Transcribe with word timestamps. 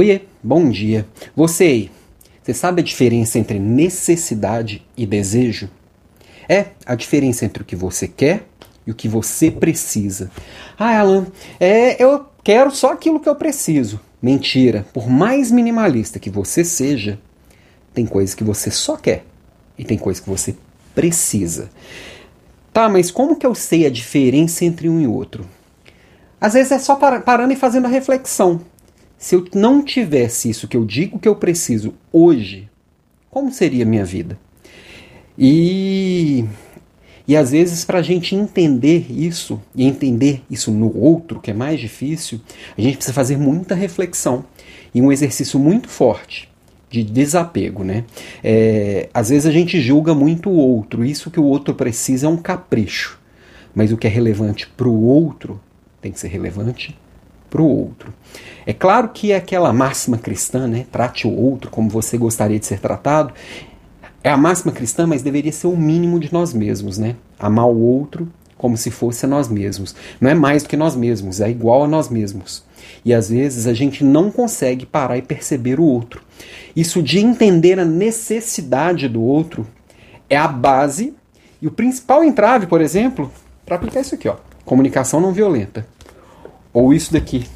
Oiê, 0.00 0.22
bom 0.42 0.70
dia. 0.70 1.06
Você 1.36 1.64
aí, 1.64 1.90
você 2.42 2.54
sabe 2.54 2.80
a 2.80 2.82
diferença 2.82 3.38
entre 3.38 3.58
necessidade 3.58 4.82
e 4.96 5.04
desejo? 5.04 5.68
É 6.48 6.68
a 6.86 6.94
diferença 6.94 7.44
entre 7.44 7.62
o 7.62 7.66
que 7.66 7.76
você 7.76 8.08
quer 8.08 8.46
e 8.86 8.90
o 8.90 8.94
que 8.94 9.06
você 9.06 9.50
precisa. 9.50 10.30
Ah, 10.78 11.00
Alan, 11.00 11.26
é, 11.60 12.02
eu 12.02 12.24
quero 12.42 12.70
só 12.70 12.94
aquilo 12.94 13.20
que 13.20 13.28
eu 13.28 13.36
preciso. 13.36 14.00
Mentira. 14.22 14.86
Por 14.94 15.06
mais 15.06 15.50
minimalista 15.50 16.18
que 16.18 16.30
você 16.30 16.64
seja, 16.64 17.18
tem 17.92 18.06
coisas 18.06 18.34
que 18.34 18.42
você 18.42 18.70
só 18.70 18.96
quer 18.96 19.26
e 19.76 19.84
tem 19.84 19.98
coisas 19.98 20.24
que 20.24 20.30
você 20.30 20.56
precisa. 20.94 21.68
Tá, 22.72 22.88
mas 22.88 23.10
como 23.10 23.36
que 23.36 23.44
eu 23.44 23.54
sei 23.54 23.84
a 23.84 23.90
diferença 23.90 24.64
entre 24.64 24.88
um 24.88 24.98
e 24.98 25.06
outro? 25.06 25.46
Às 26.40 26.54
vezes 26.54 26.72
é 26.72 26.78
só 26.78 26.96
parando 26.96 27.52
e 27.52 27.56
fazendo 27.56 27.84
a 27.84 27.90
reflexão. 27.90 28.62
Se 29.20 29.34
eu 29.34 29.44
não 29.54 29.84
tivesse 29.84 30.48
isso 30.48 30.66
que 30.66 30.74
eu 30.74 30.84
digo 30.86 31.18
que 31.18 31.28
eu 31.28 31.36
preciso 31.36 31.92
hoje, 32.10 32.70
como 33.30 33.52
seria 33.52 33.84
a 33.84 33.86
minha 33.86 34.02
vida? 34.04 34.38
E, 35.38 36.46
e 37.28 37.36
às 37.36 37.50
vezes, 37.50 37.84
para 37.84 37.98
a 37.98 38.02
gente 38.02 38.34
entender 38.34 39.04
isso, 39.10 39.60
e 39.76 39.84
entender 39.84 40.42
isso 40.50 40.70
no 40.70 40.98
outro, 40.98 41.38
que 41.38 41.50
é 41.50 41.54
mais 41.54 41.78
difícil, 41.78 42.40
a 42.76 42.80
gente 42.80 42.96
precisa 42.96 43.12
fazer 43.12 43.36
muita 43.36 43.74
reflexão 43.74 44.42
e 44.94 45.02
um 45.02 45.12
exercício 45.12 45.60
muito 45.60 45.90
forte 45.90 46.50
de 46.88 47.04
desapego, 47.04 47.84
né? 47.84 48.06
É, 48.42 49.10
às 49.12 49.28
vezes 49.28 49.44
a 49.44 49.52
gente 49.52 49.82
julga 49.82 50.14
muito 50.14 50.48
o 50.48 50.56
outro, 50.56 51.04
isso 51.04 51.30
que 51.30 51.38
o 51.38 51.44
outro 51.44 51.74
precisa 51.74 52.26
é 52.26 52.30
um 52.30 52.38
capricho, 52.38 53.20
mas 53.74 53.92
o 53.92 53.98
que 53.98 54.06
é 54.06 54.10
relevante 54.10 54.66
para 54.66 54.88
o 54.88 55.04
outro 55.04 55.60
tem 56.00 56.10
que 56.10 56.18
ser 56.18 56.28
relevante 56.28 56.98
para 57.50 57.60
o 57.60 57.66
outro. 57.66 58.14
É 58.64 58.72
claro 58.72 59.08
que 59.08 59.32
é 59.32 59.36
aquela 59.36 59.72
máxima 59.72 60.16
cristã, 60.16 60.66
né? 60.66 60.86
Trate 60.90 61.26
o 61.26 61.34
outro 61.34 61.70
como 61.70 61.90
você 61.90 62.16
gostaria 62.16 62.58
de 62.58 62.66
ser 62.66 62.78
tratado. 62.78 63.34
É 64.22 64.30
a 64.30 64.36
máxima 64.36 64.72
cristã, 64.72 65.06
mas 65.06 65.22
deveria 65.22 65.52
ser 65.52 65.66
o 65.66 65.76
mínimo 65.76 66.20
de 66.20 66.32
nós 66.32 66.54
mesmos, 66.54 66.96
né? 66.96 67.16
Amar 67.38 67.66
o 67.66 67.78
outro 67.78 68.28
como 68.60 68.76
se 68.76 68.90
fosse 68.90 69.24
a 69.24 69.28
nós 69.28 69.48
mesmos. 69.48 69.96
Não 70.20 70.28
é 70.28 70.34
mais 70.34 70.62
do 70.62 70.68
que 70.68 70.76
nós 70.76 70.94
mesmos, 70.94 71.40
é 71.40 71.50
igual 71.50 71.84
a 71.84 71.88
nós 71.88 72.10
mesmos. 72.10 72.62
E 73.02 73.14
às 73.14 73.30
vezes 73.30 73.66
a 73.66 73.72
gente 73.72 74.04
não 74.04 74.30
consegue 74.30 74.84
parar 74.84 75.16
e 75.16 75.22
perceber 75.22 75.80
o 75.80 75.84
outro. 75.84 76.22
Isso 76.76 77.02
de 77.02 77.18
entender 77.18 77.80
a 77.80 77.84
necessidade 77.86 79.08
do 79.08 79.22
outro 79.22 79.66
é 80.28 80.36
a 80.36 80.46
base 80.46 81.14
e 81.62 81.66
o 81.66 81.70
principal 81.70 82.22
entrave, 82.22 82.66
por 82.66 82.82
exemplo, 82.82 83.32
para 83.64 83.76
aplicar 83.76 84.02
isso 84.02 84.14
aqui, 84.14 84.28
ó. 84.28 84.36
Comunicação 84.64 85.20
não 85.20 85.32
violenta. 85.32 85.86
Ou 86.72 86.92
isso 86.92 87.12
daqui, 87.12 87.46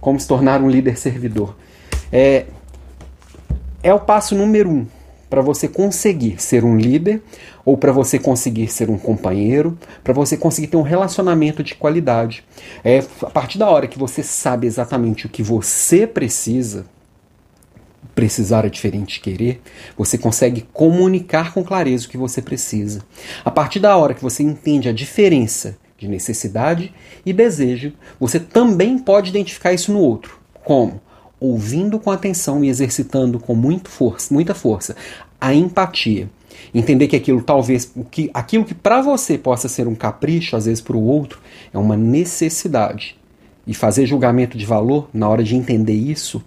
como 0.00 0.18
se 0.18 0.26
tornar 0.26 0.60
um 0.60 0.68
líder 0.68 0.96
servidor. 0.96 1.56
É, 2.12 2.46
é 3.82 3.92
o 3.92 4.00
passo 4.00 4.34
número 4.34 4.70
um 4.70 4.86
para 5.32 5.40
você 5.40 5.66
conseguir 5.66 6.42
ser 6.42 6.62
um 6.62 6.76
líder 6.76 7.22
ou 7.64 7.78
para 7.78 7.90
você 7.90 8.18
conseguir 8.18 8.68
ser 8.68 8.90
um 8.90 8.98
companheiro, 8.98 9.78
para 10.04 10.12
você 10.12 10.36
conseguir 10.36 10.66
ter 10.66 10.76
um 10.76 10.82
relacionamento 10.82 11.62
de 11.62 11.74
qualidade. 11.74 12.44
É 12.84 12.98
a 13.22 13.30
partir 13.30 13.56
da 13.56 13.70
hora 13.70 13.86
que 13.86 13.98
você 13.98 14.22
sabe 14.22 14.66
exatamente 14.66 15.24
o 15.24 15.30
que 15.30 15.42
você 15.42 16.06
precisa, 16.06 16.84
precisar 18.14 18.66
é 18.66 18.68
diferente 18.68 19.14
de 19.14 19.20
querer, 19.20 19.62
você 19.96 20.18
consegue 20.18 20.66
comunicar 20.70 21.54
com 21.54 21.64
clareza 21.64 22.06
o 22.06 22.10
que 22.10 22.18
você 22.18 22.42
precisa. 22.42 23.02
A 23.42 23.50
partir 23.50 23.80
da 23.80 23.96
hora 23.96 24.12
que 24.12 24.22
você 24.22 24.42
entende 24.42 24.86
a 24.86 24.92
diferença 24.92 25.78
de 26.02 26.08
necessidade 26.08 26.92
e 27.24 27.32
desejo, 27.32 27.92
você 28.18 28.40
também 28.40 28.98
pode 28.98 29.30
identificar 29.30 29.72
isso 29.72 29.92
no 29.92 30.00
outro. 30.00 30.38
Como? 30.64 31.00
Ouvindo 31.38 31.98
com 31.98 32.10
atenção 32.10 32.64
e 32.64 32.68
exercitando 32.68 33.38
com 33.38 33.54
muito 33.54 33.88
força, 33.88 34.34
muita 34.34 34.54
força 34.54 34.96
a 35.40 35.52
empatia. 35.52 36.30
Entender 36.72 37.08
que 37.08 37.16
aquilo 37.16 37.42
talvez 37.42 37.92
que 38.10 38.30
aquilo 38.32 38.64
que 38.64 38.74
para 38.74 39.02
você 39.02 39.36
possa 39.36 39.68
ser 39.68 39.88
um 39.88 39.94
capricho, 39.94 40.56
às 40.56 40.66
vezes 40.66 40.80
para 40.80 40.96
o 40.96 41.02
outro, 41.02 41.40
é 41.72 41.78
uma 41.78 41.96
necessidade. 41.96 43.16
E 43.66 43.74
fazer 43.74 44.06
julgamento 44.06 44.56
de 44.56 44.66
valor 44.66 45.08
na 45.12 45.28
hora 45.28 45.42
de 45.42 45.56
entender 45.56 45.94
isso 45.94 46.42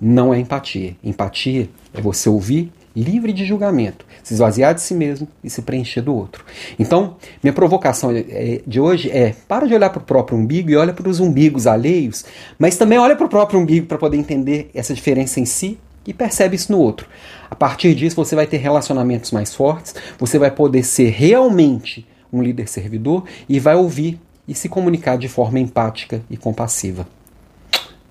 não 0.00 0.34
é 0.34 0.38
empatia. 0.38 0.96
Empatia 1.02 1.68
é 1.92 2.00
você 2.00 2.28
ouvir 2.28 2.72
livre 2.94 3.32
de 3.32 3.44
julgamento, 3.44 4.06
se 4.22 4.34
esvaziar 4.34 4.74
de 4.74 4.80
si 4.80 4.94
mesmo 4.94 5.26
e 5.42 5.50
se 5.50 5.62
preencher 5.62 6.00
do 6.00 6.14
outro. 6.14 6.44
Então, 6.78 7.16
minha 7.42 7.52
provocação 7.52 8.10
é, 8.12 8.60
de 8.66 8.80
hoje 8.80 9.10
é: 9.10 9.34
para 9.48 9.66
de 9.66 9.74
olhar 9.74 9.90
para 9.90 10.00
o 10.00 10.04
próprio 10.04 10.38
umbigo 10.38 10.70
e 10.70 10.76
olha 10.76 10.92
para 10.92 11.08
os 11.08 11.20
umbigos 11.20 11.66
alheios, 11.66 12.24
mas 12.58 12.76
também 12.76 12.98
olha 12.98 13.16
para 13.16 13.26
o 13.26 13.28
próprio 13.28 13.58
umbigo 13.58 13.86
para 13.86 13.98
poder 13.98 14.16
entender 14.16 14.70
essa 14.74 14.94
diferença 14.94 15.40
em 15.40 15.44
si 15.44 15.78
e 16.06 16.12
percebe 16.12 16.56
isso 16.56 16.70
no 16.70 16.78
outro. 16.78 17.08
A 17.50 17.54
partir 17.54 17.94
disso, 17.94 18.16
você 18.16 18.34
vai 18.34 18.46
ter 18.46 18.58
relacionamentos 18.58 19.30
mais 19.30 19.54
fortes, 19.54 19.94
você 20.18 20.38
vai 20.38 20.50
poder 20.50 20.82
ser 20.82 21.10
realmente 21.10 22.06
um 22.32 22.42
líder 22.42 22.68
servidor 22.68 23.24
e 23.48 23.60
vai 23.60 23.74
ouvir 23.74 24.20
e 24.46 24.54
se 24.54 24.68
comunicar 24.68 25.16
de 25.16 25.28
forma 25.28 25.58
empática 25.58 26.22
e 26.28 26.36
compassiva. 26.36 27.06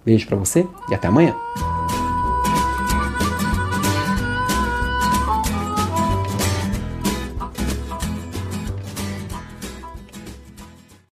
Beijo 0.05 0.27
para 0.27 0.37
você 0.37 0.65
e 0.89 0.95
até 0.95 1.07
amanhã. 1.07 1.35